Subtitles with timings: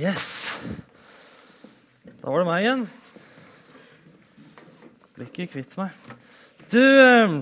[0.00, 0.56] Yes.
[2.22, 2.84] Da var det meg igjen.
[5.12, 5.92] Blir ikke kvitt meg.
[6.72, 7.34] Du, eh,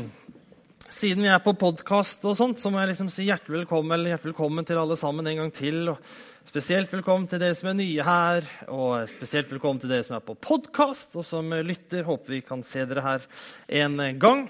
[0.90, 4.16] siden vi er på podkast og sånt, så må jeg liksom si hjertelig velkommen, eller
[4.16, 5.92] hjertelig velkommen til alle sammen en gang til.
[5.92, 6.02] Og
[6.50, 10.26] spesielt velkommen til dere som er nye her, og spesielt velkommen til dere som er
[10.26, 12.02] på podkast og som lytter.
[12.08, 13.30] Håper vi kan se dere her
[13.84, 14.48] en gang.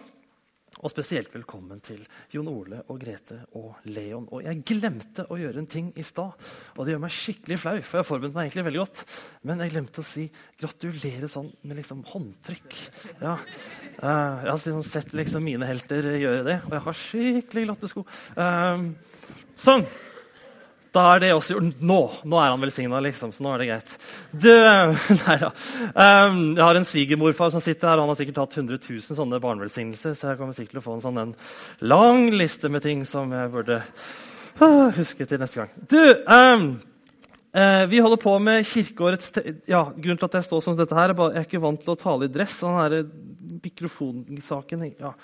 [0.80, 2.00] Og spesielt velkommen til
[2.32, 4.24] Jon Ole og Grete og Leon.
[4.32, 6.32] Og jeg glemte å gjøre en ting i stad,
[6.76, 7.74] og det gjør meg skikkelig flau.
[7.84, 9.02] For jeg har forberedt meg egentlig veldig godt.
[9.44, 10.26] Men jeg glemte å si
[10.62, 12.78] gratulerer sånn med liksom håndtrykk.
[13.20, 13.36] Ja.
[14.00, 17.92] Uh, jeg har liksom sett liksom mine helter gjøre det, og jeg har skikkelig glatte
[17.92, 18.06] sko.
[18.38, 18.88] Uh,
[19.60, 19.84] sånn.
[20.90, 21.82] Da er det også gjort.
[21.86, 23.92] Nå nå er han velsigna, liksom, så nå er det greit.
[24.32, 24.50] Du,
[25.22, 25.50] nei da.
[25.94, 29.18] Um, jeg har en svigermorfar som sitter her, og han har sikkert hatt 100 000
[29.18, 31.34] sånne barnevelsignelser, så jeg kommer sikkert til å få en sånn en
[31.86, 35.76] lang liste med ting som jeg burde uh, huske til neste gang.
[35.92, 36.66] Du, um,
[37.54, 39.30] uh, vi holder på med kirkeårets
[39.70, 41.84] ja, Grunnen til at jeg står som dette her, er bare jeg er ikke vant
[41.84, 42.56] til å tale i dress.
[42.64, 42.98] Sånn her
[43.60, 45.14] mikrofonsaken ja.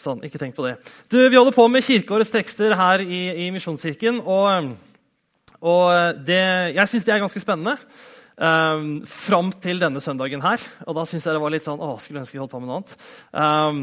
[0.00, 0.78] Sånn, ikke tenk på det.
[1.12, 4.22] Du, Vi holder på med kirkeårets tekster her i, i Misjonskirken.
[4.22, 4.70] og...
[5.60, 6.40] Og det,
[6.76, 7.76] jeg syns det er ganske spennende.
[8.40, 10.62] Um, fram til denne søndagen her.
[10.88, 12.70] Og da syns jeg det var litt sånn Å, skulle ønske vi holdt på med
[12.70, 12.94] noe annet.
[13.36, 13.82] Um,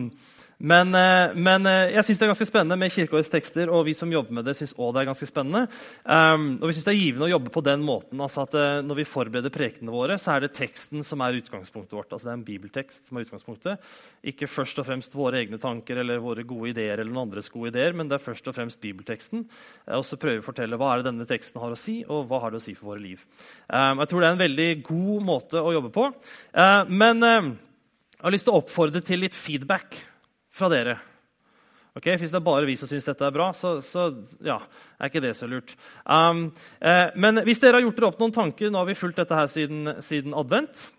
[0.57, 3.93] men, eh, men, eh, jeg synes det er ganske spennende med kirkeårets tekster, og vi
[3.93, 5.67] som jobber med det, syns også det er ganske spennende.
[6.01, 8.81] Um, og vi synes det er givende å jobbe på den måten altså at uh,
[8.81, 12.09] når vi forbereder prekenene våre, så er det teksten som er utgangspunktet vårt.
[12.09, 13.85] altså Det er en bibeltekst som er utgangspunktet.
[14.33, 17.75] Ikke først og fremst våre egne tanker eller våre gode ideer, eller noen andres gode
[17.75, 19.45] ideer, men det er først og fremst bibelteksten.
[19.85, 21.99] Uh, og så prøver vi å fortelle hva er det denne teksten har å si,
[22.09, 23.21] og hva har det å si for våre liv.
[23.69, 26.09] Um, jeg tror det er en veldig god måte å jobbe på.
[26.57, 30.01] Uh, men jeg har lyst til å oppfordre til litt feedback
[30.57, 30.97] fra dere.
[31.97, 32.17] Okay?
[32.19, 34.09] Hvis det er bare vi som syns dette er bra, så, så
[34.45, 34.59] ja,
[34.99, 35.73] er ikke det så lurt.
[36.03, 36.47] Um,
[36.81, 39.37] eh, men hvis dere har gjort dere opp noen tanker Nå har vi fulgt dette
[39.37, 40.89] her siden, siden advent.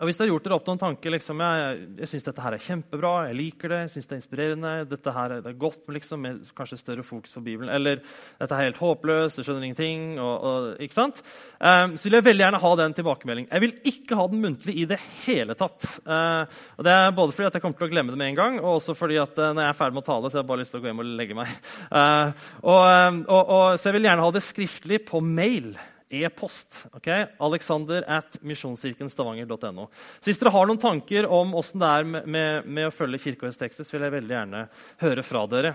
[0.00, 2.56] Og hvis dere har gjort dere opp noen tanker liksom, Jeg, jeg syns dette her
[2.56, 5.60] er kjempebra, jeg liker det, jeg synes det er inspirerende, dette her er, det er
[5.60, 9.68] godt liksom, med kanskje større fokus på Bibelen, eller dette er helt håpløst, du skjønner
[9.68, 11.22] ingenting og, og, ikke sant?
[11.60, 13.52] Um, Så vil jeg veldig gjerne ha den tilbakemeldingen.
[13.52, 15.86] Jeg vil ikke ha den muntlig i det hele tatt.
[16.02, 16.42] Uh,
[16.78, 18.60] og det er Både fordi at jeg kommer til å glemme det med en gang,
[18.62, 20.50] og også fordi at uh, når jeg er ferdig med å tale, så har jeg
[20.50, 21.56] bare lyst til å gå hjem og legge meg.
[21.94, 22.82] Uh, og,
[23.30, 25.74] og, så jeg vil gjerne ha det skriftlig på mail
[26.10, 26.84] e-post.
[26.94, 27.26] Okay?
[27.42, 29.86] Alexander at misjonskirkenstavanger.no.
[30.20, 33.22] Så hvis dere har noen tanker om åssen det er med, med, med, å følge
[33.26, 34.66] Kirkeårets tekst, vil jeg veldig gjerne
[35.02, 35.74] høre fra dere.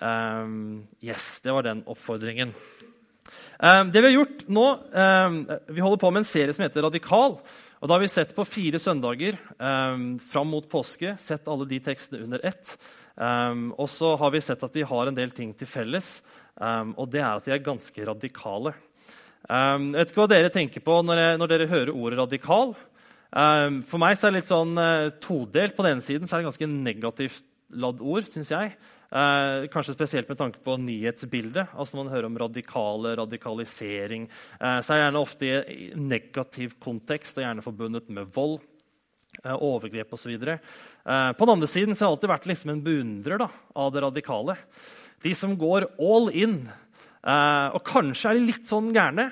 [0.00, 2.54] Um, yes, Det var den oppfordringen.
[3.60, 6.86] Um, det Vi har gjort nå, um, vi holder på med en serie som heter
[6.86, 7.36] Radikal.
[7.80, 11.80] og Da har vi sett på fire søndager um, fram mot påske, sett alle de
[11.84, 12.78] tekstene under ett.
[13.20, 16.22] og så har vi sett at de har en del ting til felles,
[16.96, 18.72] og det er at de er ganske radikale.
[19.48, 22.74] Um, jeg vet ikke hva dere tenker på når, jeg, når dere hører ordet radikal.
[23.30, 25.76] Um, for meg er det litt sånn uh, todelt.
[25.76, 27.46] På den ene siden er det ganske negativt
[27.80, 28.26] ladd ord.
[28.30, 28.74] Synes jeg.
[29.10, 31.72] Uh, kanskje spesielt med tanke på nyhetsbildet.
[31.74, 34.28] Altså Når man hører om radikale, radikalisering,
[34.60, 38.60] uh, så er det gjerne ofte i negativ kontekst og gjerne forbundet med vold.
[39.40, 40.36] Uh, overgrep osv.
[40.36, 43.90] Uh, på den andre siden så har jeg alltid vært liksom en beundrer da, av
[43.94, 44.56] det radikale.
[45.22, 46.56] De som går all in
[47.20, 49.30] og kanskje er de litt sånn gærne.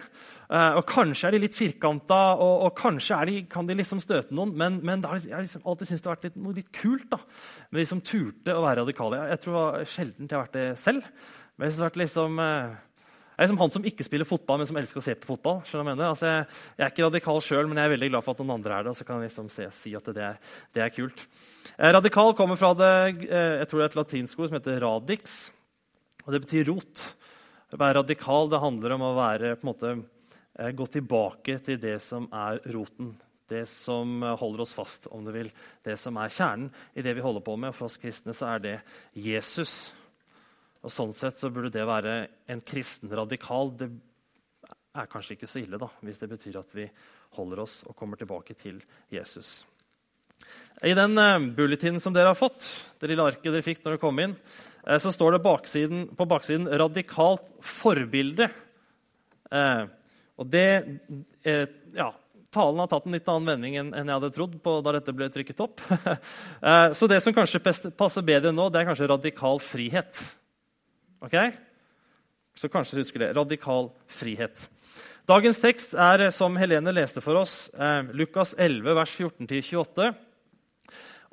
[0.48, 4.32] Uh, og kanskje er de litt firkanta, og, og kanskje de, kan de liksom støte
[4.32, 4.54] noen.
[4.56, 7.04] Men, men har, jeg har liksom alltid syntes det har vært litt, noe litt kult
[7.12, 7.18] da,
[7.68, 9.18] med de som turte å være radikale.
[9.20, 11.10] Jeg, jeg tror sjelden jeg har vært det selv.
[11.58, 14.30] Men jeg, synes det har vært liksom, uh, jeg er liksom han som ikke spiller
[14.30, 15.60] fotball, men som elsker å se på fotball.
[15.68, 16.48] Jeg, altså, jeg,
[16.78, 18.88] jeg, er ikke radikal sjøl, men jeg er veldig glad for at noen andre er
[18.88, 18.96] det.
[18.96, 20.40] og så kan jeg liksom se, si at det er,
[20.72, 21.28] det er kult.
[21.76, 22.90] radikal kommer fra det,
[23.28, 25.38] jeg tror det er et latinsk ord som heter radix.
[26.24, 27.04] og Det betyr rot.
[27.68, 29.90] Være radikal det handler om å være, måte,
[30.56, 33.12] eh, gå tilbake til det som er roten.
[33.48, 35.50] Det som holder oss fast, om du vil.
[35.84, 37.74] Det som er kjernen i det vi holder på med.
[37.74, 38.80] For oss kristne så er det
[39.12, 39.92] Jesus.
[40.82, 43.72] Og Sånn sett så burde det være en kristen radikal.
[43.76, 43.88] Det
[44.94, 46.86] er kanskje ikke så ille da, hvis det betyr at vi
[47.36, 48.80] holder oss og kommer tilbake til
[49.12, 49.64] Jesus.
[50.86, 52.64] I den uh, bulletinen som dere har fått,
[53.00, 54.36] det lille arket dere fikk når dere kom inn,
[55.02, 58.50] så står det baksiden, på baksiden 'radikalt forbilde'.
[59.52, 59.84] Eh,
[60.38, 60.68] og det
[61.96, 62.12] ja,
[62.54, 65.26] Talen har tatt en litt annen vending enn, jeg hadde trodd på da dette ble
[65.32, 65.82] trykket opp.
[66.98, 67.60] så det som kanskje
[67.98, 70.20] passer bedre nå, det er kanskje radikal frihet.
[71.20, 71.36] Ok?
[72.56, 73.32] Så kanskje du husker det.
[73.36, 74.68] Radikal frihet.
[75.28, 77.66] Dagens tekst er, som Helene leste for oss,
[78.16, 80.08] Lukas 11, vers 14-28.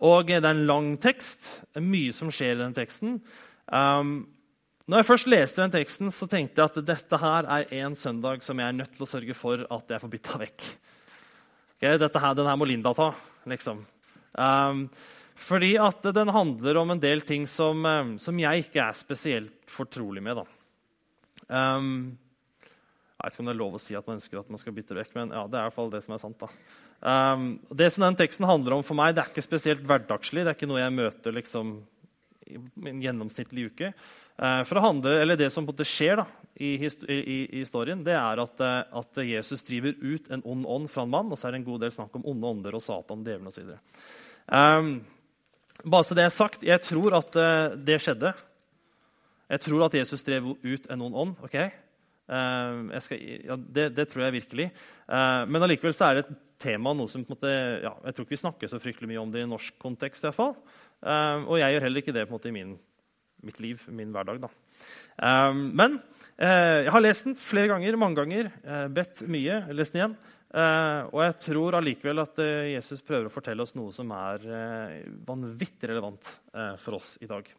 [0.04, 1.62] Og det er en lang tekst.
[1.72, 3.20] Det er mye som skjer i den teksten.
[3.72, 4.28] Um,
[4.86, 8.44] Når jeg først leste den teksten, så tenkte jeg at dette her er en søndag
[8.46, 10.66] som jeg er nødt til å sørge for at jeg får bytta vekk.
[11.76, 13.10] Okay, dette her, Den her må Linda ta,
[13.50, 13.82] liksom.
[14.38, 14.86] Um,
[15.36, 19.58] fordi at den handler om en del ting som, um, som jeg ikke er spesielt
[19.68, 20.44] fortrolig med.
[20.44, 20.46] da.
[21.50, 22.18] Um,
[23.16, 24.74] jeg vet ikke om det er lov å si at man ønsker at man skal
[24.76, 26.42] bytte vekk, men ja, det er i hvert fall det som er sant.
[26.42, 26.50] da.
[27.00, 30.44] Um, det som den teksten handler om for meg, det er ikke spesielt hverdagslig.
[30.44, 31.72] Det er ikke noe jeg møter liksom,
[32.52, 32.60] i
[32.92, 33.94] en gjennomsnittlig uke.
[34.36, 36.26] Uh, for det, handler, eller det som skjer da,
[36.60, 40.92] i, i, i, historien, det er at, eh, at, Jesus driver ut en ond ånd
[40.92, 41.32] fra en mann.
[41.32, 43.72] Og så er det en god del snakk om onde ånder og Satan, djevelen osv.
[43.72, 43.80] Um,
[44.60, 44.92] ehm,
[45.84, 48.36] bare så det er sagt, jeg tror at uh, det skjedde.
[49.56, 51.36] Jeg tror at Jesus drev ut en ond ånd.
[51.48, 51.85] ok?
[52.26, 54.72] Uh, skal, ja, det, det, tror jeg virkelig.
[55.06, 58.16] Uh, men allikevel så er det et tema noe som på en måte, ja, jeg
[58.16, 60.24] tror ikke vi snakker så fryktelig mye om det i norsk kontekst.
[60.24, 60.56] I hvert fall.
[61.06, 62.76] Uh, og jeg gjør heller ikke det på en måte i min
[63.46, 64.40] mitt liv, min hverdag.
[64.42, 64.48] Da.
[65.54, 66.00] Men
[66.40, 68.48] jeg har lest den flere ganger, mange ganger,
[68.90, 70.16] bedt mye, lest den igjen.
[71.12, 72.42] Og jeg tror allikevel at
[72.72, 74.48] Jesus prøver å fortelle oss noe som er
[75.28, 76.32] vanvittig relevant
[76.82, 77.54] for oss i dag.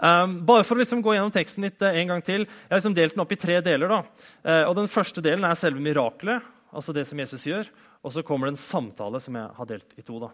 [0.00, 2.46] Um, bare for å liksom gå gjennom teksten litt en gang til.
[2.46, 3.92] Jeg har liksom delt den opp i tre deler.
[4.00, 7.68] Og Den første delen er selve miraklet, altså det som Jesus gjør.
[8.00, 10.16] Og så kommer det en samtale som jeg har delt i to.
[10.22, 10.30] da.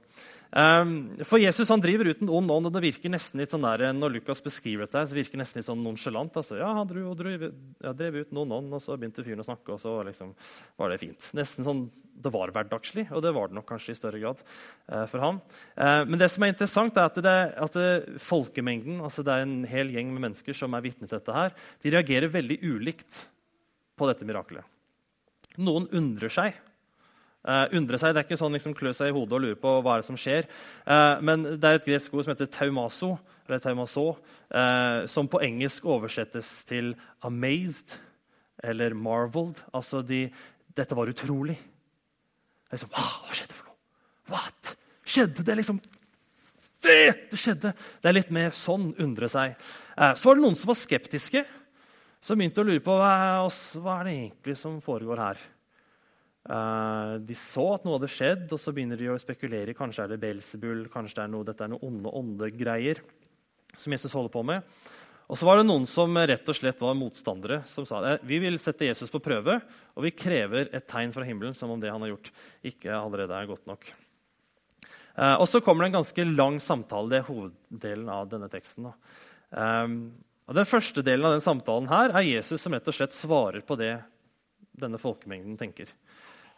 [0.55, 0.91] Um,
[1.27, 3.89] for Jesus han driver ut en ond ånd, og det virker nesten litt sånn der,
[3.97, 6.39] når Lukas beskriver dette, så virker det nesten litt sånn nonchalant.
[6.39, 7.49] Altså, ja, han drev, drev,
[7.83, 10.31] drev ut noen ånd, og så begynte fyren å snakke, og så liksom,
[10.79, 11.33] var det fint.
[11.39, 15.05] Nesten sånn, Det var hverdagslig, og det var det nok kanskje i større grad uh,
[15.11, 15.43] for ham.
[15.77, 17.35] Uh, men det som er interessant, er at, det,
[17.67, 21.19] at det, folkemengden, altså det er en hel gjeng med mennesker som er vitne til
[21.19, 21.53] dette, her,
[21.83, 23.27] de reagerer veldig ulikt
[23.99, 24.65] på dette mirakelet.
[25.61, 26.57] Noen undrer seg
[27.47, 29.77] Uh, undre seg, Det er ikke sånn liksom, klø seg i hodet og lure på
[29.79, 30.49] hva er det som skjer.
[30.83, 33.13] Uh, men det er et gresk ord som heter taumaso,
[33.47, 34.07] eller taumaso,
[34.51, 37.95] uh, som på engelsk oversettes til 'amazed'
[38.65, 39.63] eller 'marveled'.
[39.73, 40.33] Altså de,
[40.75, 41.61] 'dette var utrolig'.
[42.73, 43.79] Liksom, hva skjedde for noe?
[44.35, 44.77] What?
[45.07, 45.81] Skjedde det, liksom?
[46.83, 47.73] Det skjedde!
[48.03, 49.55] Det er litt mer sånn undre seg.
[49.95, 51.45] så var det noen som var skeptiske,
[52.21, 55.39] som begynte å lure på hva, hva er det egentlig som foregår her.
[56.47, 59.75] Uh, de så at noe hadde skjedd, og så begynner de å spekulere.
[59.75, 63.03] Kanskje er det Belzebul, kanskje det er noe, dette er noe onde åndegreier
[63.77, 64.63] som Jesus holder på med.
[65.27, 68.39] Og så var det noen som rett og slett var motstandere, som sa at vi
[68.43, 69.59] vil sette Jesus på prøve,
[69.99, 72.31] og vi krever et tegn fra himmelen som om det han har gjort,
[72.71, 73.89] ikke allerede er godt nok.
[75.17, 77.11] Uh, og så kommer det en ganske lang samtale.
[77.11, 78.93] Det er hoveddelen av denne teksten.
[79.51, 79.97] Um,
[80.47, 83.65] og Den første delen av den samtalen her er Jesus som rett og slett svarer
[83.67, 83.97] på det
[84.77, 85.91] denne folkemengden tenker.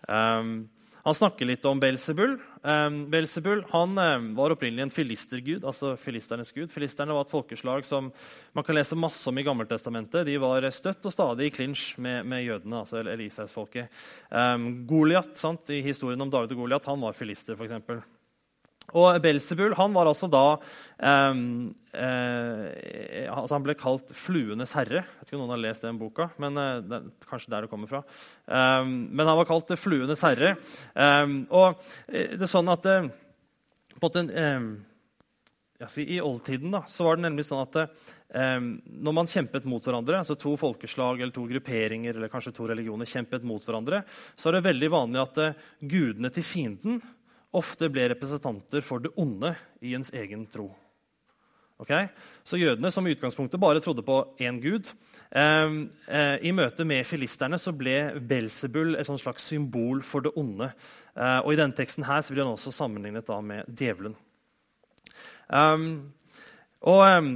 [0.09, 0.69] Um,
[1.09, 2.35] han snakker litt om Belzebul.
[2.63, 5.65] Um, Belzebul han, um, var opprinnelig en filistergud.
[5.65, 6.73] altså filisternes gud.
[6.73, 8.11] Filisterne var et folkeslag som
[8.53, 10.27] man kan lese masse om i Gammeltestamentet.
[10.29, 13.89] De var støtt og stadig i klinsj med, med jødene, altså Elisas-folket.
[14.29, 15.33] Um, Goliat,
[15.71, 17.79] I historien om David og Goliat han var filister, f.eks.
[18.97, 21.41] Og Belzebul han var altså da eh,
[21.93, 25.05] eh, altså Han ble kalt 'fluenes herre'.
[25.05, 27.67] Jeg vet ikke om noen har lest den boka, men eh, det er kanskje der
[27.67, 28.03] det kommer fra.
[28.47, 30.57] Um, men han var kalt 'fluenes herre'.
[30.95, 33.11] Um, og eh, det er sånn at eh,
[33.99, 37.79] på en måte, si, I oldtiden da, så var det nemlig sånn at
[38.29, 43.09] når man kjempet mot hverandre, altså to folkeslag eller to grupperinger eller kanskje to religioner
[43.09, 44.03] kjempet mot hverandre,
[44.37, 45.41] så er det veldig vanlig at
[45.81, 47.01] gudene til fienden
[47.57, 50.69] ofte ble representanter for det onde i ens egen tro.
[51.79, 52.09] Okay?
[52.43, 54.89] Så jødene, som i utgangspunktet bare trodde på én gud
[55.31, 55.77] eh,
[56.11, 60.73] eh, I møte med filisterne så ble Belsebul et slags symbol for det onde.
[61.15, 64.19] Eh, og I denne teksten her så blir han også sammenlignet med djevelen.
[65.49, 66.11] Um,
[66.87, 67.31] og um,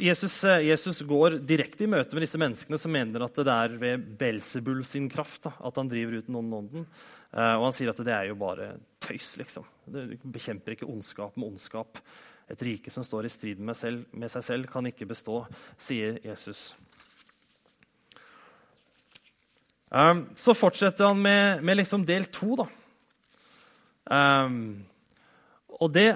[0.00, 3.74] Jesus, eh, Jesus, går direkte i møte med disse menneskene som mener at det er
[3.80, 6.86] ved Belsebul sin kraft da, at han driver ut noen ånden.
[7.32, 8.70] Uh, og han sier at det er jo bare
[9.06, 9.36] tøys.
[9.40, 9.66] liksom.
[9.86, 12.00] Det bekjemper ikke ondskap med ondskap.
[12.50, 15.40] Et rike som står i strid med, selv, med seg selv, kan ikke bestå,
[15.78, 16.74] sier Jesus.
[19.90, 22.58] Um, så fortsetter han med, med liksom del to.
[22.58, 22.66] da.
[24.06, 24.84] Um,
[25.76, 26.08] og Det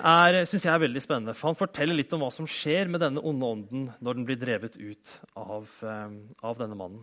[0.48, 3.22] syns jeg er veldig spennende, for han forteller litt om hva som skjer med denne
[3.26, 7.02] onde ånden når den blir drevet ut av, um, av denne mannen.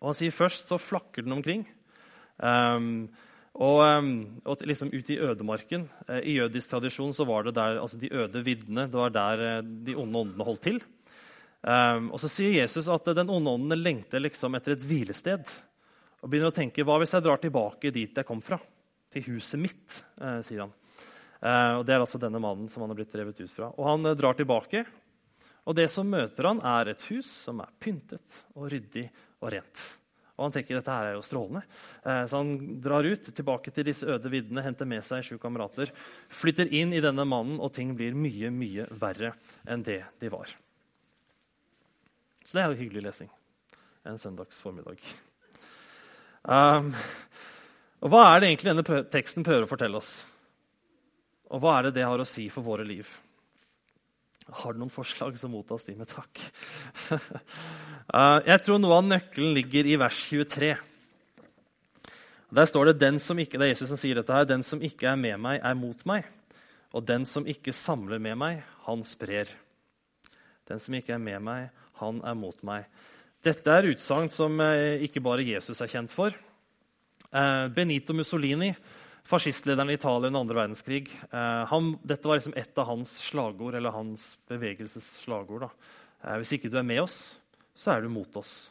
[0.00, 1.62] Og Han sier først så flakker den omkring.
[2.42, 3.12] Um,
[3.52, 4.12] og, um,
[4.48, 5.84] og, liksom ut i ødemarken.
[6.08, 9.42] Uh, I jødisk tradisjon så var det der, altså de øde viddene det var der
[9.44, 10.80] uh, de onde åndene holdt til.
[11.60, 15.44] Um, og Så sier Jesus at den onde ånden lengter liksom etter et hvilested.
[16.22, 18.58] Og begynner å tenke hva hvis jeg drar tilbake dit jeg kom fra?
[19.12, 19.96] Til huset mitt,
[20.46, 20.70] sier han.
[21.76, 23.68] og Det er altså denne mannen som han har blitt drevet ut fra.
[23.74, 24.86] Og Han drar tilbake,
[25.66, 29.10] Og det som møter han, er et hus som er pyntet og ryddig
[29.42, 29.82] og rent.
[30.38, 31.62] Og han tenker dette her er jo strålende.
[32.02, 35.92] Eh, så han drar ut tilbake til disse øde viddene, henter med seg sju kamerater,
[36.32, 39.34] flytter inn i denne mannen, og ting blir mye, mye verre
[39.68, 40.54] enn det de var.
[42.42, 43.30] Så det er jo hyggelig lesing
[44.08, 44.98] en søndags formiddag.
[46.42, 46.90] Um,
[48.02, 50.16] og Hva er det egentlig denne teksten prøver å fortelle oss?
[51.52, 53.06] Og hva er det det har å si for våre liv?
[54.50, 56.40] Har du noen forslag, så mottas de med takk.
[57.12, 60.72] uh, jeg tror noe av nøkkelen ligger i vers 23.
[62.52, 64.82] Der står det, den som ikke, det er Jesus som sier dette her, 'Den som
[64.82, 66.28] ikke er med meg, er mot meg.'
[66.92, 69.48] 'Og den som ikke samler med meg, han sprer.'
[70.68, 72.84] Den som ikke er med meg, han er mot meg.
[73.42, 76.30] Dette er utsagn som eh, ikke bare Jesus er kjent for.
[77.32, 78.70] Eh, Benito Mussolini,
[79.24, 83.74] fascistlederen i Italia under andre verdenskrig, eh, han, dette var liksom et av hans slagord,
[83.78, 85.68] eller hans bevegelses slagord.
[86.22, 87.34] Hvis ikke du er med oss,
[87.74, 88.70] så er du mot oss.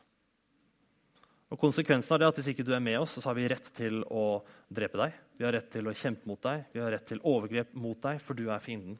[1.51, 3.49] Og Konsekvensen av det er at hvis ikke du er med oss, så har vi
[3.51, 4.39] rett til å
[4.71, 5.17] drepe deg.
[5.35, 8.21] Vi har rett til å kjempe mot deg, vi har rett til overgrep mot deg,
[8.23, 8.95] for du er fienden.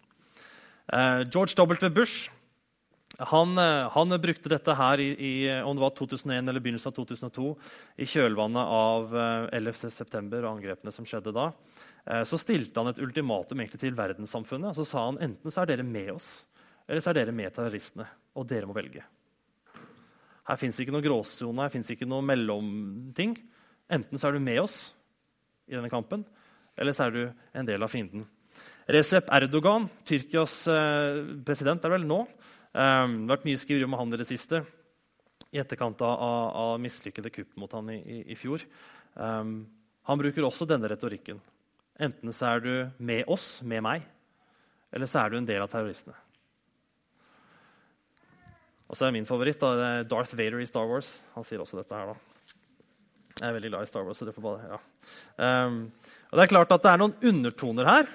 [1.32, 1.88] George W.
[1.96, 2.28] Bush
[3.18, 6.96] han, eh, han, brukte dette her i, i, om det var 2001 eller begynnelsen av
[6.96, 7.48] 2002,
[7.98, 9.16] i kjølvannet av
[9.52, 9.90] 11.9.
[9.92, 11.50] september og angrepene som skjedde da.
[12.06, 14.78] Eh, så stilte han et ultimatum til verdenssamfunnet.
[14.78, 16.32] Så sa han enten så er dere med oss,
[16.88, 18.08] eller så er dere med terroristene.
[18.40, 19.04] Og dere må velge.
[20.48, 23.36] Her fins ikke noe gråsone, her fins ikke noe mellomting.
[23.92, 24.84] Enten så er du med oss
[25.70, 26.24] i denne kampen,
[26.80, 28.24] eller så er du en del av fienden.
[28.92, 30.56] Recep Erdogan, Tyrkias
[31.46, 32.24] president er vel nå,
[32.72, 34.62] Um, det har vært mye skriveri om han i det siste
[35.52, 36.14] i etterkant av,
[36.56, 38.64] av mislykkede kupp mot han i, i, i fjor.
[39.20, 39.66] Um,
[40.08, 41.42] han bruker også denne retorikken.
[42.02, 42.74] Enten så er du
[43.04, 44.06] med oss, med meg,
[44.96, 46.16] eller så er du en del av terroristene.
[48.92, 51.14] Og så er min favoritt da, Darth Vader i Star Wars.
[51.36, 52.12] Han sier også dette her.
[52.12, 52.58] da.
[53.38, 54.20] Jeg er veldig glad i Star Wars.
[54.20, 54.80] så det får bare, ja.
[55.68, 55.86] Um,
[56.32, 58.12] og det er klart at det er noen undertoner her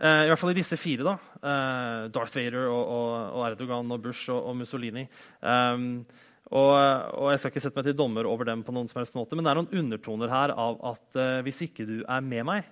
[0.00, 1.04] I hvert fall i disse fire.
[1.04, 1.12] da.
[1.40, 5.02] Uh, Darth Vader og, og, og, Erdogan og Bush og, og Mussolini.
[5.44, 6.06] Um,
[6.50, 9.18] og, og, Jeg skal ikke sette meg til dommer over dem, på noen som helst
[9.18, 12.48] måte, men det er noen undertoner her av at uh, hvis ikke du er med
[12.48, 12.70] meg,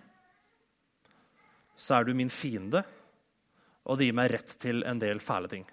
[1.78, 2.82] så er du min fiende,
[3.86, 5.68] og det gir meg rett til en del fæle ting.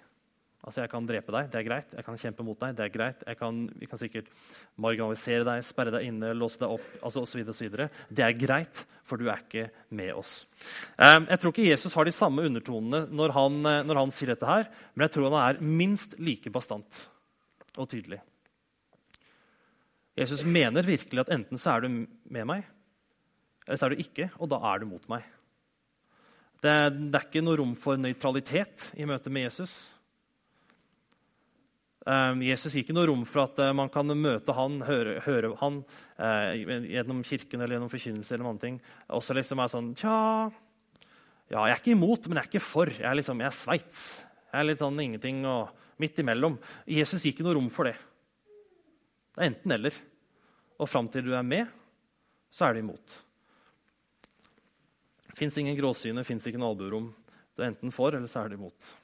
[0.66, 1.92] Altså, Jeg kan drepe deg, det er greit.
[1.94, 3.20] Jeg kan kjempe mot deg, det er greit.
[3.38, 4.32] Kan, vi kan sikkert
[4.82, 7.44] marginalisere deg, sperre deg inne, låse deg opp altså osv.
[7.46, 10.40] Det er greit, for du er ikke med oss.
[10.98, 14.34] Um, jeg tror ikke Jesus har de samme undertonene når han, eh, når han sier
[14.34, 17.04] dette, her, men jeg tror han er minst like bastant
[17.78, 18.18] og tydelig.
[20.18, 22.66] Jesus mener virkelig at enten så er du med meg,
[23.68, 25.22] eller så er du ikke, og da er du mot meg.
[26.58, 26.72] Det,
[27.12, 29.76] det er ikke noe rom for nøytralitet i møte med Jesus.
[32.06, 35.50] Ehm, Jesus gir ikke noe rom for at eh, man kan møte han, høre, høre
[35.58, 35.80] han
[36.22, 38.34] eh, gjennom kirken eller gjennom forkynnelse.
[38.34, 38.76] eller noen ting.
[39.10, 40.18] Også liksom er sånn Tja,
[41.50, 42.90] ja, jeg er ikke imot, men jeg er ikke for.
[42.90, 44.04] Jeg er, liksom, jeg er Sveits.
[44.52, 46.58] Jeg er litt sånn ingenting og midt imellom.
[46.90, 47.96] Jesus gir ikke noe rom for det.
[49.34, 49.98] Det er enten-eller.
[50.78, 51.70] Og fram til du er med,
[52.52, 53.18] så er du imot.
[55.36, 57.10] Fins ingen gråsyne, fins ikke noe albuerom.
[57.56, 58.94] Du er enten for, eller så er du imot.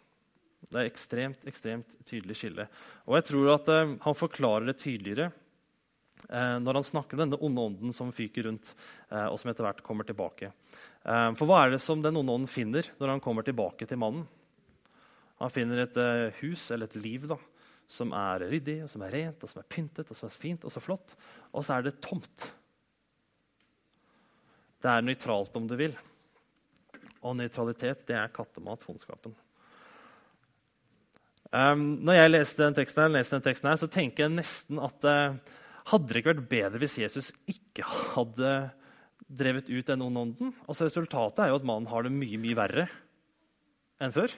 [0.63, 2.67] Det er ekstremt ekstremt tydelig skille.
[3.09, 5.31] Og jeg tror at eh, Han forklarer det tydeligere
[6.29, 8.75] eh, når han snakker om denne onde ånden som fyker rundt,
[9.11, 10.53] eh, og som etter hvert kommer tilbake.
[11.03, 14.01] Eh, for hva er det som den onde ånden finner når han kommer tilbake til
[14.01, 14.29] mannen?
[15.43, 17.39] Han finner et eh, hus eller et liv da,
[17.91, 20.65] som er ryddig, og som er rent, og som er pyntet og som er fint
[20.65, 21.17] og så flott.
[21.51, 22.47] Og så er det tomt.
[24.83, 25.95] Det er nøytralt, om du vil.
[27.23, 28.99] Og nøytralitet det er kattemat for.
[31.53, 35.05] Um, når jeg leste den teksten, her, den teksten her, så tenker jeg nesten at
[35.05, 35.59] uh,
[35.91, 38.53] hadde det ikke vært bedre hvis Jesus ikke hadde
[39.33, 40.55] drevet ut den onde ånden?
[40.67, 42.87] Altså, resultatet er jo at mannen har det mye mye verre
[44.03, 44.33] enn før.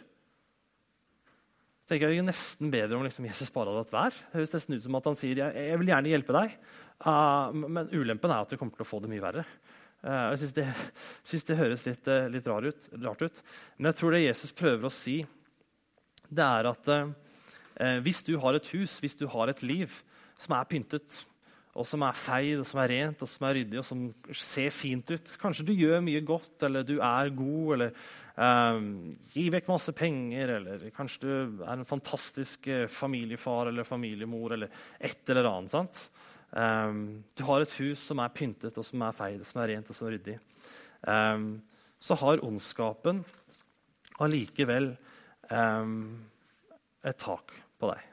[1.89, 4.19] tenker jeg nesten bedre om liksom, Jesus bare hadde hatt vær.
[4.19, 6.59] Det høres nesten ut som at han sier jeg, jeg vil gjerne hjelpe deg,
[7.07, 9.47] uh, men ulempen er at du kommer til å få det mye verre.
[10.05, 10.67] Uh, jeg syns det,
[11.53, 13.41] det høres litt, uh, litt rart ut.
[13.79, 15.21] Men jeg tror det Jesus prøver å si,
[16.35, 19.93] det er at eh, hvis du har et hus, hvis du har et liv
[20.41, 21.23] som er pyntet,
[21.75, 24.03] og som er feid, og som er rent og som er ryddig og som
[24.39, 27.97] ser fint ut Kanskje du gjør mye godt, eller du er god, eller
[28.39, 28.85] eh,
[29.35, 34.87] gir vekk masse penger, eller kanskje du er en fantastisk eh, familiefar eller familiemor, eller
[35.01, 35.75] et eller annet.
[35.75, 36.07] sant?
[36.55, 39.89] Um, du har et hus som er pyntet, og som er feid, som er rent
[39.91, 40.37] og som er ryddig.
[41.03, 41.49] Um,
[41.99, 43.25] så har ondskapen
[44.23, 44.93] allikevel
[45.53, 48.11] et tak på deg.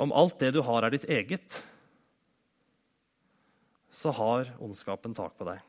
[0.00, 1.58] Om alt det du har, er ditt eget,
[3.92, 5.60] så har ondskapen tak på deg.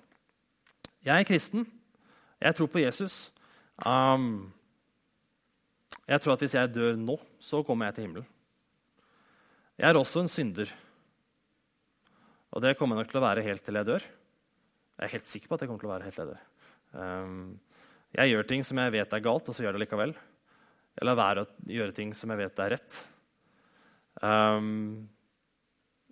[1.04, 1.66] Jeg er kristen.
[2.42, 3.32] Jeg tror på Jesus.
[3.84, 4.54] Um,
[6.08, 8.30] jeg tror at hvis jeg dør nå, så kommer jeg til himmelen.
[9.82, 10.72] Jeg er også en synder.
[12.52, 14.08] Og det kommer jeg nok til å være helt til jeg dør.
[14.98, 16.48] Jeg er helt sikker på at jeg kommer til å være helt til jeg dør.
[16.92, 17.60] Um,
[18.12, 20.14] jeg gjør ting som jeg vet er galt, og så gjør det likevel.
[21.00, 23.02] Jeg lar være å gjøre ting som jeg vet er rett.
[24.22, 25.08] Um,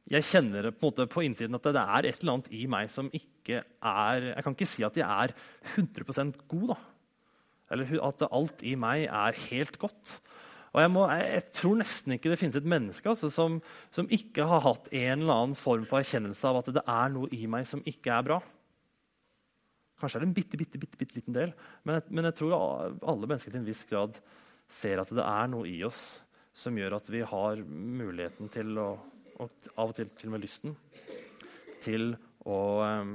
[0.10, 3.60] jeg kjenner på, på, innsiden at det er et eller annet i meg som ikke
[3.62, 5.36] er Jeg kan ikke si at jeg er
[5.76, 6.80] 100% god, da.
[7.76, 10.16] Eller at alt i meg er helt godt.
[10.74, 13.58] Og jeg, må, jeg, tror nesten ikke det finnes et menneske altså, som,
[13.94, 17.30] som, ikke har hatt en eller annen form for erkjennelse av at det er noe
[17.34, 18.40] i meg som ikke er bra.
[20.00, 21.54] Kanskje er det en bitte, bitte, bitte, bitte liten del,
[21.84, 24.20] men jeg, men jeg tror alle mennesker til en viss grad
[24.70, 26.04] ser at det er noe i oss
[26.56, 28.90] som gjør at vi har muligheten til å
[29.40, 30.76] og av og til til og med lysten
[31.80, 32.12] til
[32.50, 33.14] å um,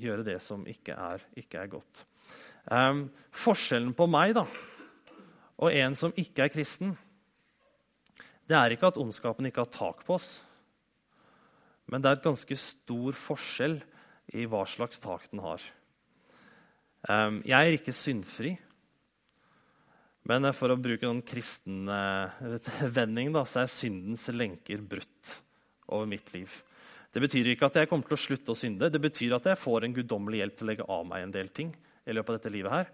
[0.00, 2.02] gjøre det som ikke er, ikke er godt.
[2.68, 4.44] Um, forskjellen på meg da,
[5.62, 6.92] og en som ikke er kristen,
[8.48, 10.42] det er ikke at ondskapen ikke har tak på oss,
[11.88, 13.78] men det er et ganske stor forskjell
[14.36, 15.64] i hva slags tak den har.
[17.10, 18.52] Um, jeg er ikke syndfri.
[20.30, 22.42] Men for å bruke noen kristen eh,
[22.98, 25.38] vending da, så er syndens lenker brutt
[25.90, 26.52] over mitt liv.
[27.12, 28.88] Det betyr ikke at jeg kommer til å slutte å synde.
[28.88, 31.50] Det betyr at jeg får en guddommelig hjelp til å legge av meg en del
[31.52, 31.74] ting.
[32.02, 32.88] i løpet av dette livet her.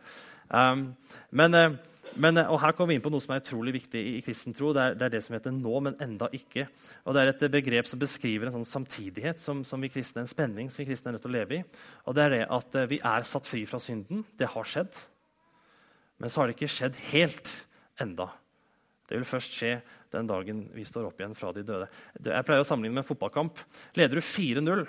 [0.53, 0.83] Um,
[1.31, 1.77] men, eh,
[2.17, 4.23] men, eh, og Her kommer vi inn på noe som er utrolig viktig i, i
[4.25, 4.73] kristen tro.
[4.73, 6.69] Det er, det er, det som heter 'nå, men enda ikke'.
[7.05, 10.31] Og Det er et begrep som beskriver en sånn samtidighet som, som vi kristne, en
[10.31, 11.65] spenning som vi kristne er nødt til å leve i.
[12.07, 14.25] Og Det er det at vi er satt fri fra synden.
[14.37, 14.93] Det har skjedd.
[16.19, 17.49] Men så har det ikke skjedd helt
[18.01, 18.31] enda.
[19.09, 19.81] Det vil først skje
[20.13, 21.89] den dagen vi står opp igjen fra de døde.
[22.21, 23.61] Jeg pleier å sammenligne med en fotballkamp.
[23.97, 24.87] Leder du 4-0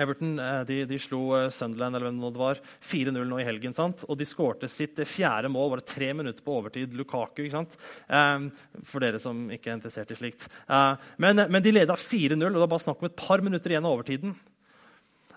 [0.00, 3.76] Everton eh, de, de, slo eh, Sunderland eller hvem det var, 4-0 nå i helgen.
[3.76, 4.04] Sant?
[4.08, 6.94] Og de skårte sitt fjerde mål bare tre minutter på overtid.
[6.96, 7.44] Lukaku.
[7.52, 8.48] Um,
[8.88, 10.46] for dere som ikke er interessert i slikt.
[10.68, 13.74] Uh, men, men, de leda 4-0, og det var bare snakk om et par minutter
[13.74, 14.36] igjen av overtiden.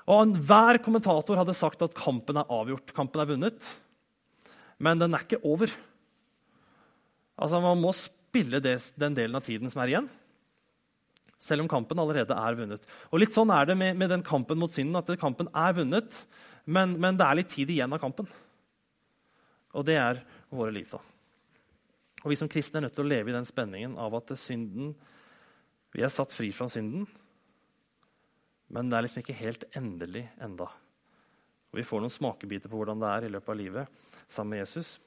[0.05, 3.73] Og Hver kommentator hadde sagt at kampen er avgjort, kampen er vunnet
[4.81, 5.71] men den er ikke over.
[7.35, 10.09] Altså, Man må spille det, den delen av tiden som er igjen,
[11.41, 12.85] selv om kampen allerede er vunnet.
[13.11, 16.21] Og Litt sånn er det med, med den kampen mot synden, at kampen er vunnet,
[16.65, 18.29] men, men, det er litt tid igjen av kampen.
[19.75, 20.87] Og det er våre liv.
[20.89, 21.01] da.
[22.23, 24.95] Og Vi som kristne er nødt til å leve i den spenningen av at synden,
[25.95, 27.05] vi er satt fri fra synden,
[28.73, 30.67] men det er liksom ikke helt endelig enda.
[31.69, 34.63] Og Vi får noen smakebiter på hvordan det er i løpet av livet sammen med
[34.63, 34.97] Jesus.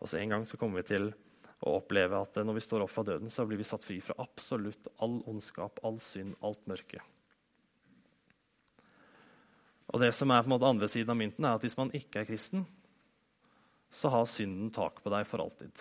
[0.00, 1.12] Og så En gang så kommer vi til
[1.64, 4.16] å oppleve at når vi står opp fra døden, så blir vi satt fri fra
[4.20, 7.00] absolutt all ondskap, all synd, alt mørke.
[9.94, 11.92] Og det som er på en måte andre siden av mynten, er at hvis man
[11.96, 12.66] ikke er kristen,
[13.88, 15.72] så har synden tak på deg for alltid,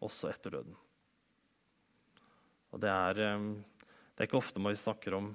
[0.00, 0.78] også etter døden.
[2.70, 3.46] Og det er, eh,
[4.14, 5.32] det er ikke ofte man snakker om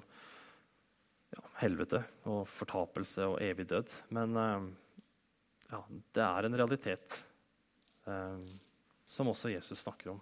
[1.36, 3.92] ja, helvete og fortapelse og evig død.
[4.16, 4.66] Men uh,
[5.70, 5.80] ja,
[6.16, 7.18] det er en realitet
[8.08, 8.40] uh,
[9.06, 10.20] som også Jesus snakker om.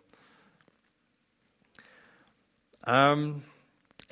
[2.84, 3.24] Um,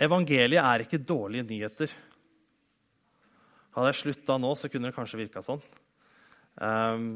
[0.01, 1.93] evangeliet er ikke dårlige nyheter.
[3.77, 5.61] Hadde jeg slutta nå, så kunne det kanskje virka sånn.
[6.57, 7.07] Um,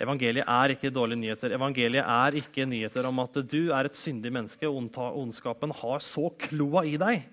[0.00, 1.54] evangeliet er ikke dårlige nyheter.
[1.56, 6.30] Evangeliet er ikke nyheter om at du er et syndig menneske, og ondskapen har så
[6.48, 7.24] kloa i deg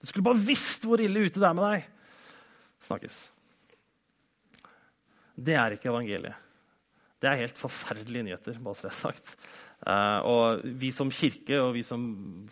[0.00, 1.88] du skulle bare visst hvor ille ute det er med deg.
[2.88, 3.16] Snakkes.
[5.36, 6.48] Det er ikke evangeliet.
[7.20, 8.58] Det er helt forferdelige nyheter.
[8.64, 9.34] bare så det er sagt.
[9.80, 12.02] Uh, og Vi som kirke og vi som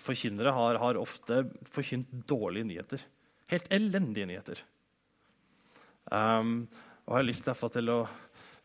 [0.00, 3.04] forkynnere har, har ofte forkynt dårlige nyheter.
[3.48, 4.60] Helt elendige nyheter.
[6.12, 6.68] Um,
[7.06, 8.00] og jeg har lyst til å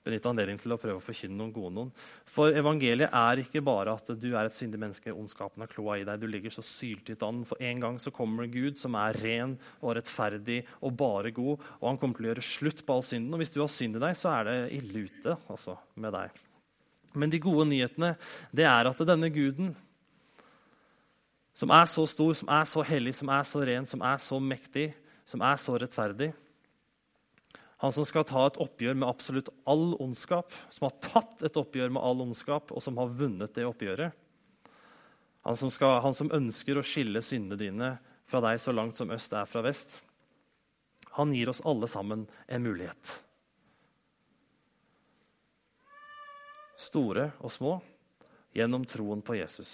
[0.03, 1.91] benytte anledningen til å prøve å forkynne noen gode noen.
[2.27, 6.05] For evangeliet er ikke bare at du er et syndig menneske, ondskapen har kloa i
[6.07, 7.43] deg, du ligger så syltynt an.
[7.47, 11.87] For en gang så kommer Gud, som er ren og rettferdig og bare god, og
[11.87, 13.31] han kommer til å gjøre slutt på all synden.
[13.35, 16.43] Og hvis du har synd i deg, så er det ille ute altså, med deg.
[17.13, 18.13] Men de gode nyhetene
[18.55, 19.73] det er at denne guden,
[21.53, 24.39] som er så stor, som er så hellig, som er så ren, som er så
[24.41, 24.89] mektig,
[25.29, 26.33] som er så rettferdig,
[27.83, 31.91] han som skal ta et oppgjør med absolutt all ondskap, som har tatt et oppgjør
[31.91, 34.15] med all ondskap, og som har vunnet det oppgjøret.
[35.43, 37.91] Han som, skal, han som ønsker å skille syndene dine
[38.31, 39.99] fra deg så langt som øst er fra vest.
[41.19, 43.17] Han gir oss alle sammen en mulighet.
[46.83, 47.73] store og små,
[48.53, 49.73] gjennom troen på Jesus.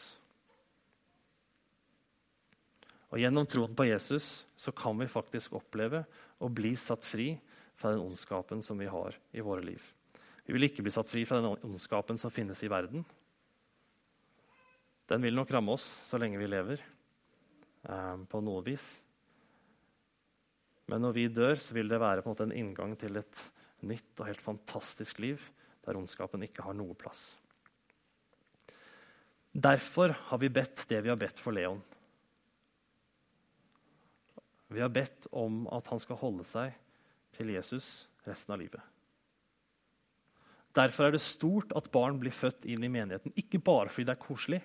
[3.09, 6.03] Og Gjennom troen på Jesus så kan vi faktisk oppleve
[6.39, 7.31] å bli satt fri
[7.79, 9.83] fra den ondskapen som vi har i våre liv.
[10.43, 13.05] Vi vil ikke bli satt fri fra den ondskapen som finnes i verden.
[15.09, 16.81] Den vil nok ramme oss så lenge vi lever,
[17.83, 18.87] eh, på noe vis.
[20.89, 24.27] Men når vi dør, så vil det være en en inngang til et nytt og
[24.27, 25.39] helt fantastisk liv
[25.85, 27.37] der ondskapen ikke har noe plass.
[29.53, 31.81] Derfor har vi bedt det vi har bedt for Leon.
[34.67, 36.73] Vi har bedt om at han skal holde seg
[37.39, 38.81] til Jesus resten av livet.
[40.77, 43.33] Derfor er det stort at barn blir født inn i menigheten.
[43.39, 44.59] Ikke bare fordi det er koselig,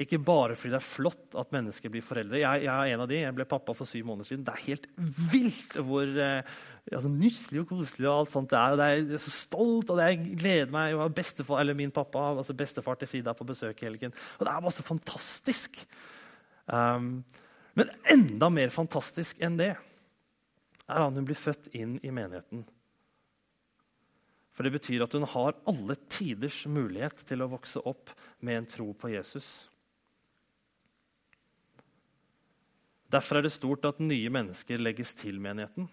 [0.00, 2.38] ikke bare fordi det er flott at mennesker blir foreldre.
[2.40, 4.46] Jeg, jeg, er en av de, jeg ble pappa for syv måneder siden.
[4.46, 4.86] Det er helt
[5.32, 6.54] vilt hvor eh,
[6.88, 8.72] altså, nusselig og koselig og alt sånt det er.
[8.72, 10.94] Og det er, jeg er så stolt, og jeg gleder meg.
[10.94, 14.16] Jeg bestefar, eller min pappa, altså bestefar til Frida på besøk i helgen.
[14.38, 15.82] Og det er bare så fantastisk.
[16.64, 17.12] Um,
[17.76, 19.74] men enda mer fantastisk enn det
[20.90, 22.64] er at hun blir født inn i menigheten.
[24.54, 28.12] For det betyr at hun har alle tiders mulighet til å vokse opp
[28.44, 29.48] med en tro på Jesus.
[33.10, 35.88] Derfor er det stort at nye mennesker legges til menigheten.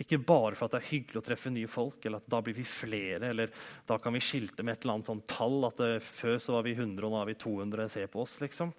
[0.00, 2.56] Ikke bare for at det er hyggelig å treffe nye folk, eller at da blir
[2.56, 3.52] vi flere, eller
[3.86, 5.58] da kan vi skilte med et eller annet sånn tall.
[5.68, 7.88] At det, før så var vi 100, og nå er vi 200.
[7.92, 8.72] Se på oss, liksom.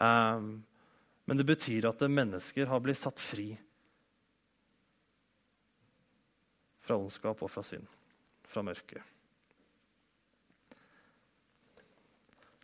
[0.00, 0.52] Um,
[1.28, 3.52] men det betyr at mennesker har blitt satt fri
[6.90, 7.86] fra ondskap og fra synd.
[8.50, 9.02] Fra mørket.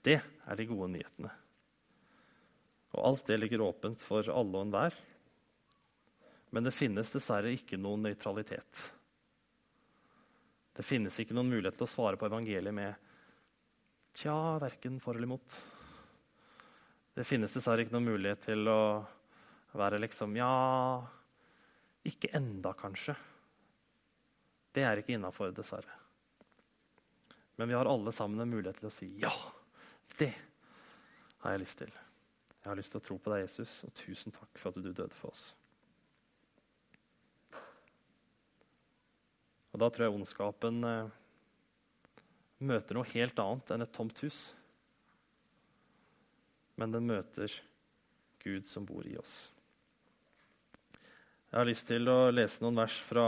[0.02, 1.30] Det er de gode nyhetene.
[2.96, 4.96] Og alt det ligger åpent for alle og enhver.
[6.50, 8.82] Men det finnes dessverre ikke noen nøytralitet.
[10.74, 13.02] Det finnes ikke noen mulighet til å svare på evangeliet med
[14.16, 15.54] Tja, verken for eller imot.
[17.14, 18.80] Det finnes dessverre ikke noen mulighet til å
[19.76, 20.50] være liksom Ja,
[22.08, 23.14] ikke enda, kanskje.
[24.76, 25.94] Det er ikke innafor, dessverre.
[27.56, 29.32] Men vi har alle sammen en mulighet til å si ja.
[30.20, 30.32] Det
[31.40, 31.94] har jeg lyst til.
[32.60, 34.90] Jeg har lyst til å tro på deg, Jesus, og tusen takk for at du
[34.90, 35.46] døde for oss.
[39.72, 41.16] Og Da tror jeg ondskapen eh,
[42.68, 44.44] møter noe helt annet enn et tomt hus
[46.76, 47.52] men den møter
[48.44, 49.48] Gud som bor i oss.
[51.50, 53.26] Jeg har lyst til å lese noen vers fra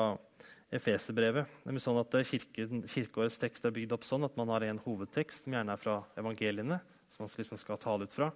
[0.68, 1.48] Efeserbrevet.
[1.64, 5.46] Er sånn at kirken, Kirkeårets tekst er bygd opp sånn at man har en hovedtekst,
[5.46, 6.80] som gjerne er fra evangeliene.
[7.08, 8.32] som man liksom skal tale ut fra.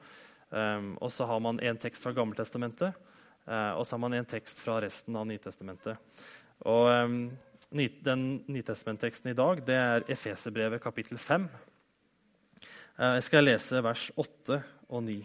[0.48, 2.96] Um, og så har man en tekst fra Gammeltestamentet,
[3.48, 5.96] uh, og så har man en tekst fra resten av Nytestamentet.
[6.64, 7.30] Og um,
[7.70, 11.48] ny, Den Nytestamentteksten i dag det er Efeserbrevet kapittel 5.
[12.98, 15.18] Uh, jeg skal lese vers 8 og 9.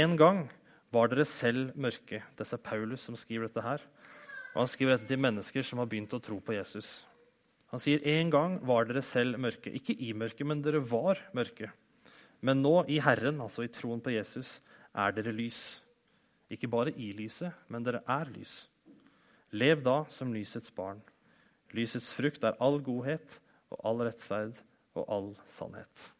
[0.00, 0.46] En gang
[0.92, 2.22] var dere selv mørke.
[2.36, 3.84] Det er Paulus som skriver dette her.
[4.54, 7.02] Og Han skriver dette til mennesker som har begynt å tro på Jesus.
[7.74, 9.72] Han sier en gang var dere selv mørke.
[9.74, 11.72] Ikke i mørket, men dere var mørke.
[12.44, 14.60] Men nå, i Herren, altså i troen på Jesus,
[14.94, 15.80] er dere lys.
[16.52, 18.68] Ikke bare i lyset, men dere er lys.
[19.54, 21.00] Lev da som lysets barn.
[21.74, 23.38] Lysets frukt er all godhet
[23.72, 24.60] og all rettferd
[24.94, 26.10] og all sannhet.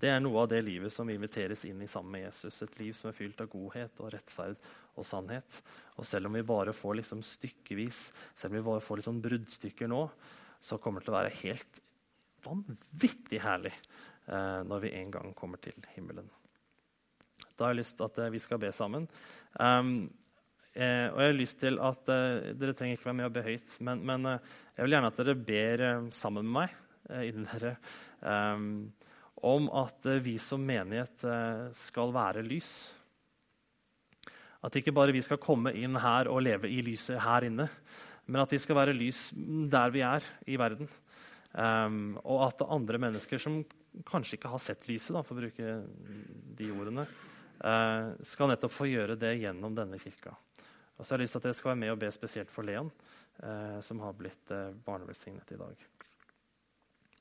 [0.00, 2.62] Det er noe av det livet som inviteres inn i sammen med Jesus.
[2.64, 4.62] Et liv som er fylt av godhet og rettferd
[4.96, 5.58] og sannhet.
[6.00, 7.98] Og selv om vi bare får liksom stykkevis,
[8.32, 10.00] selv om vi bare får litt sånn bruddstykker nå,
[10.60, 11.80] så kommer det til å være helt
[12.44, 16.30] vanvittig herlig eh, når vi en gang kommer til himmelen.
[17.52, 19.04] Da har jeg lyst til at eh, vi skal be sammen.
[19.60, 20.08] Um,
[20.72, 23.44] eh, og jeg har lyst til at eh, Dere trenger ikke være med og be
[23.44, 26.78] høyt, men, men eh, jeg vil gjerne at dere ber eh, sammen med meg
[27.10, 27.74] innen dere.
[28.22, 28.92] Um,
[29.46, 32.70] om at eh, vi som menighet eh, skal være lys.
[34.60, 37.68] At ikke bare vi skal komme inn her og leve i lyset her inne,
[38.28, 39.30] men at vi skal være lys
[39.72, 40.90] der vi er i verden.
[41.50, 43.56] Um, og at andre mennesker som
[44.06, 45.72] kanskje ikke har sett lyset, da, for å bruke
[46.60, 47.06] de ordene,
[47.64, 50.36] uh, skal nettopp få gjøre det gjennom denne kirka.
[50.94, 52.68] Og så har jeg lyst til at dere skal være med og be spesielt for
[52.68, 52.92] Leon,
[53.42, 55.88] uh, som har blitt uh, barnevelsignet i dag.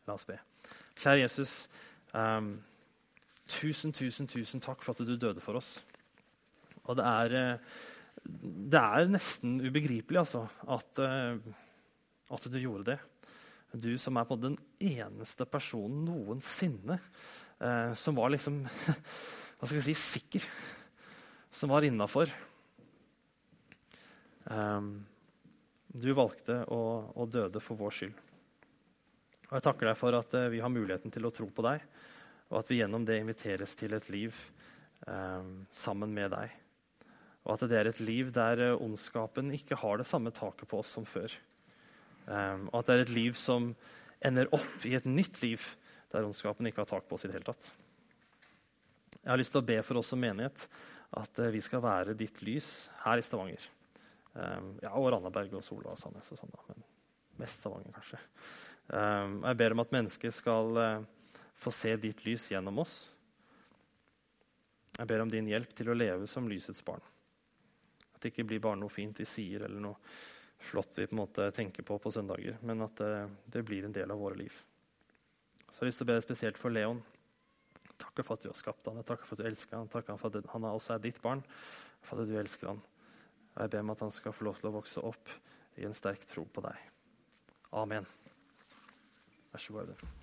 [0.06, 0.38] La oss be.
[1.00, 1.54] Kjære Jesus.
[2.14, 2.56] Um,
[3.50, 5.78] tusen, tusen, tusen takk for at du døde for oss.
[6.90, 7.58] Og det er, eh,
[8.26, 11.38] det er nesten ubegripelig, altså, at, eh,
[12.30, 13.00] at, du gjorde det.
[13.74, 16.98] Du som er på den eneste personen noensinne
[17.62, 18.64] eh, som var liksom
[19.60, 20.46] Hva skal vi si sikker.
[21.52, 22.30] Som var innafor.
[24.48, 25.02] Um,
[25.92, 26.80] du valgte å,
[27.12, 28.29] å døde for vår skyld.
[29.50, 31.84] Og jeg takker deg for at eh, vi har muligheten til å tro på deg,
[32.50, 34.36] og at vi gjennom det inviteres til et liv
[35.10, 36.54] eh, sammen med deg.
[37.48, 40.84] Og at det er et liv der eh, ondskapen ikke har det samme taket på
[40.84, 41.34] oss som før.
[42.30, 43.72] Um, og at det er et liv som
[44.22, 45.64] ender opp i et nytt liv
[46.12, 47.72] der ondskapen ikke har tak på oss i det hele tatt.
[49.16, 50.68] Jeg har lyst til å be for oss som menighet
[51.18, 53.66] at uh, vi skal være ditt lys her i Stavanger.
[54.36, 56.86] Um, ja, og Randaberg og Sola og Sandnes og sånn, da, men
[57.42, 58.22] mest Stavanger, kanskje.
[58.90, 61.06] Um, jeg ber om at mennesker skal uh,
[61.60, 62.98] få se ditt lys gjennom oss.
[64.98, 67.04] Jeg ber om din hjelp til å leve som lysets barn.
[68.16, 69.96] At det ikke blir bare noe fint vi sier, eller noe
[70.60, 73.14] flott vi på en måte tenker på på søndager, men at det,
[73.48, 74.58] det blir en del av våre liv.
[75.70, 77.00] Så jeg har lyst til å be deg spesielt for Leon.
[78.00, 79.00] Takk for at du har skapt han.
[79.08, 79.92] takk for at du elsker han.
[79.92, 81.44] takk for at han også er ditt barn.
[82.04, 82.82] For at du elsker han.
[83.54, 85.36] Og jeg ber om at han skal få lov til å vokse opp
[85.80, 86.90] i en sterk tro på deg.
[87.80, 88.08] Amen.
[89.54, 90.19] Vær så god.